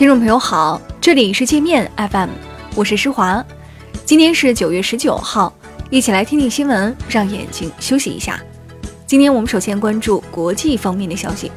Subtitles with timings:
[0.00, 2.30] 听众朋友好，这里是界面 FM，
[2.74, 3.44] 我是施华。
[4.06, 5.52] 今天是九月十九号，
[5.90, 8.40] 一起来听听新闻，让眼睛休息一下。
[9.04, 11.52] 今天我们首先关注国际方面的消息。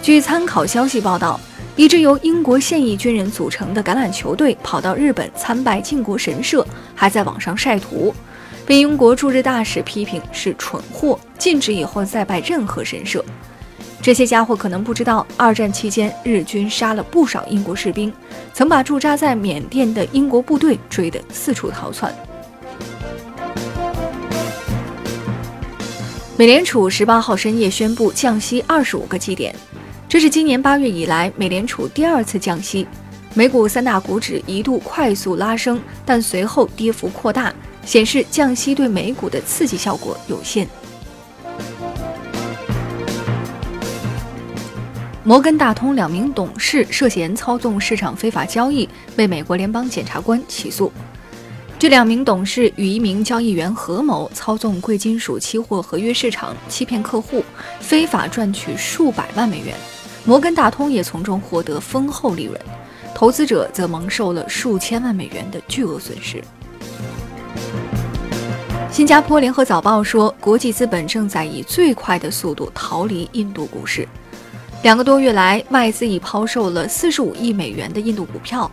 [0.00, 1.38] 据参考消息报道，
[1.76, 8.14] 一支由英国现役军人组成的橄榄球队跑到日本参拜靖国神社，还在网上晒图，
[8.64, 13.22] 被英国驻日大使批评是蠢货，禁止以后再拜任何神社。
[14.08, 18.10] 这些家伙可能不知道，二战期间日军杀了不少英国士兵，
[18.54, 22.10] 曾把驻扎在缅甸的英国部队追得四处逃窜。
[26.38, 29.54] 美联储十八号深夜宣布降息二十五个基点，
[30.08, 32.86] 这是今年八月以来美联储第二次降息。
[33.34, 37.52] 美股三大股指一度快速拉升，但随后跌幅扩大，
[37.84, 40.66] 显示降息对美股的刺激效果有限。
[45.28, 50.90] 摩根大通两名董事涉嫌操纵市场非法交易，被美国联邦检察官起诉。
[51.78, 57.44] 这两名董事与一名交易员合谋操纵贵金属期货合约市场，欺骗客户，
[57.78, 59.74] 非法赚取数百万美元。
[60.24, 62.58] 摩根大通也从中获得丰厚利润，
[63.14, 66.42] 投资者则蒙受了数千万美元的巨额损失。
[68.90, 74.08] 新加坡联合早报说，国际资本正在以最快的速度逃离印度股市。
[74.80, 78.70] 两个多月来，外资已抛售了四十五亿美元的印度股票。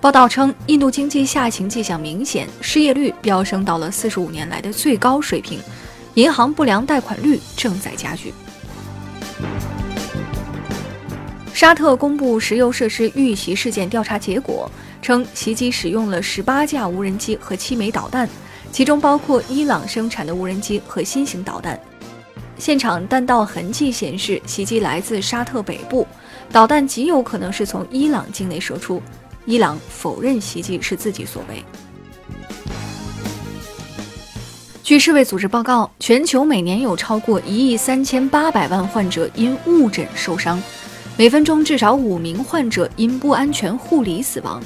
[0.00, 5.58] 报道称，印度经济下行迹象明显，失业率飙升到了四十五年来的最高水平，
[6.14, 8.32] 银行不良贷款率正在加剧。
[11.52, 14.70] 沙特公布石油设施遇袭事件调查结果，
[15.02, 18.28] 称袭击使用了十八架无人机和七枚导弹，
[18.70, 21.78] 其中包括伊朗生产的无人机和新型导弹。
[22.62, 26.06] 现场弹道痕迹显示，袭击来自沙特北部，
[26.52, 29.02] 导弹极有可能是从伊朗境内射出。
[29.44, 31.60] 伊朗否认袭击是自己所为。
[34.84, 40.62] 据世卫组织报告，全球每年有超过一亿三千八百万患者因误诊受伤，
[41.16, 44.62] 每分钟至少五名患者因不安全护理死亡。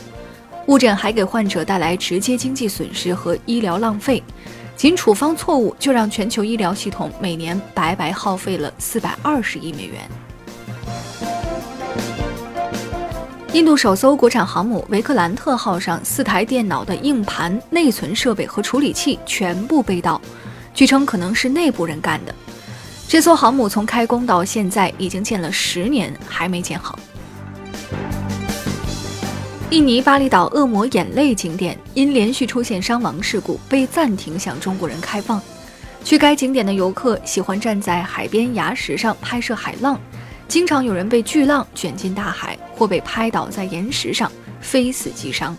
[0.66, 4.22] 误诊还给患者带来直接经济损失和医疗浪费。
[4.76, 10.02] 仅处方错误就让全球医疗系统每年白白耗费了四百二十亿美元。
[13.54, 20.20] 印度首艘国产航母维克兰特号上四台电脑的硬盘、内存设备和处理器全部被盗，
[20.74, 22.34] 据称可能是内部人干的。
[23.08, 26.98] 这艘航母从开工到现在已经建了十年，还没建好。
[29.76, 35.38] 印尼巴厘岛恶魔眼泪景点因连续出现伤亡事故，被暂停向中国人开放。
[36.02, 40.00] 去该景点的游客喜欢站在海边崖石上拍摄海浪，
[40.48, 44.32] 经常有人被巨浪卷进大海，或被拍倒在岩石上，
[44.62, 45.54] 非死即伤。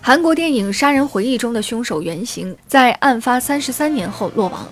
[0.00, 4.64] 韩国电影《杀人回忆》中的凶手原型在案发三十三年后落网。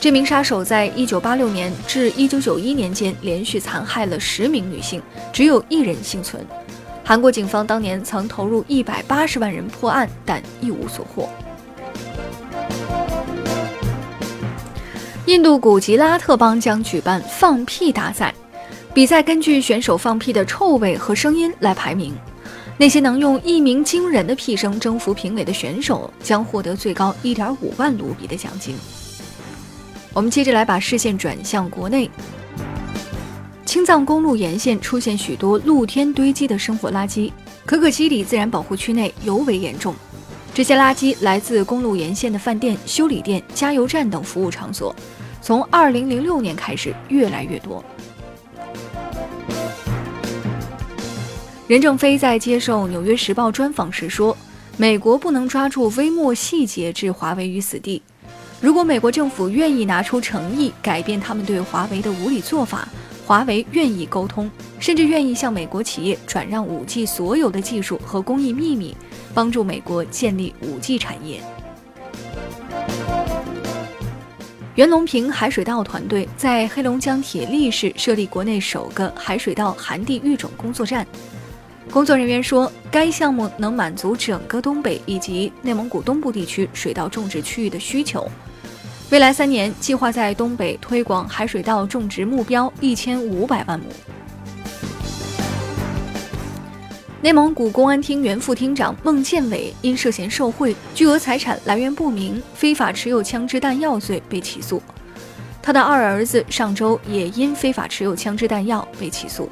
[0.00, 6.42] 这名杀手在1986年至1991年间连续残害了十名女性，只有一人幸存。
[7.04, 11.28] 韩国警方当年曾投入180万人破案，但一无所获。
[15.26, 18.34] 印度古吉拉特邦将举办放屁大赛，
[18.94, 22.14] 比赛根据选手放屁的臭味和声音来排名。
[22.78, 28.74] 那些能用一鸣惊人的屁声征服评委的选手将获得最高1.5万卢比的奖金。
[30.12, 32.10] 我们接着来把视线转向国内，
[33.64, 37.30] 青藏公路沿线出现许多露天堆积的生活垃圾，
[37.64, 39.94] 可可西里自然保护区内尤为严重。
[40.52, 44.94] 这些垃圾来自公路沿线的饭店、修理店、加油站等服务场所，
[45.40, 47.84] 从2006年开始越来越多。
[51.68, 54.36] 任正非在接受《纽约时报》专访时说
[54.76, 58.02] ：“美国不能抓住微末细节置华为于死地。”
[58.60, 62.86] 如果美国政府愿意拿出诚意改变他们对华为的无理做法，
[63.26, 68.94] 华为愿意沟通，甚至愿意向美国企业转让 5G 所有的技术和工艺秘密，
[69.32, 71.40] 帮助美国建立 5G 产业。
[74.74, 81.06] 袁隆平海水稻团队在黑龙江铁力市设立国内首个海水稻寒地育种工作站。
[81.90, 88.30] 工作人员说，该项目能满足整个东北以及内蒙古东部地区水稻种植区域的需求。
[89.10, 93.86] 未来三年，计划在东北推广海水稻种植目标一千五百万亩。
[97.20, 104.80] 内蒙古公安厅原副厅长孟建伟因涉嫌受贿、巨额财产来源不明、非法持有枪支弹药罪被起诉。
[105.60, 109.50] 他的二儿子上周也因非法持有枪支弹药被起诉。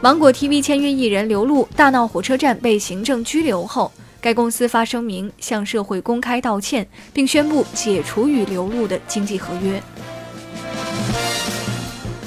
[0.00, 9.80] 芒果 TV 签约艺人刘露大闹火车站被行政拘留后，该公司发声明向社会公开道歉，并宣布解除与刘露的经济合约。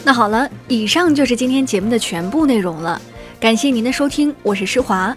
[0.03, 2.99] 那好了，以上就是今天节目的全部内容了，
[3.39, 5.15] 感谢您的收听，我是施华，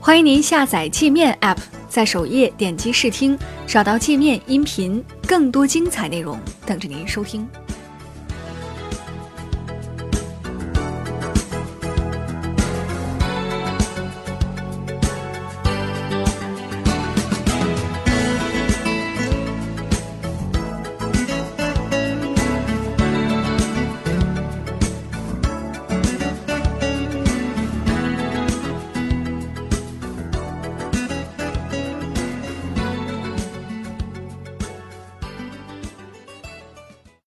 [0.00, 7.46] 欢迎您下载界面 App，在首页点击试听，找到界面音频，更多精彩内容等着您收听。